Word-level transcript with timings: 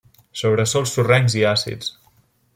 Sobre 0.41 0.65
sòls 0.71 0.95
sorrencs 0.97 1.37
àcids. 1.53 1.95